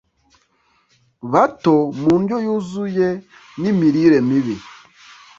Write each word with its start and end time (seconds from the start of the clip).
bato 1.33 1.75
mundyo 2.01 2.37
yuzuye 2.45 3.07
n'imirire 3.61 4.17
mibi 4.27 4.55